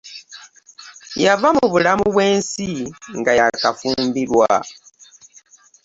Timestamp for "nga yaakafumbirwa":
3.19-4.49